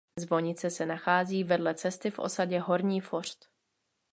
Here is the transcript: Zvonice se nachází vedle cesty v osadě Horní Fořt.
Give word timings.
Zvonice 0.19 0.69
se 0.71 0.85
nachází 0.85 1.43
vedle 1.43 1.73
cesty 1.75 2.11
v 2.11 2.19
osadě 2.19 2.59
Horní 2.59 3.01
Fořt. 3.01 3.49